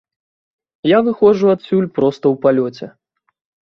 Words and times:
Я 0.95 0.99
выходжу 1.09 1.53
адсюль 1.57 1.89
проста 2.01 2.23
ў 2.33 2.35
палёце. 2.45 2.85